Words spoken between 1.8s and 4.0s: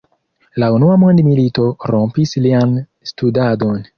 rompis lian studadon.